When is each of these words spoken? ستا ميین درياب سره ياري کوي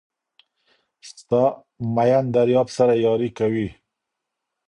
ستا 1.09 1.41
ميین 1.95 2.25
درياب 2.35 2.67
سره 2.77 2.93
ياري 3.05 3.29
کوي 3.37 3.67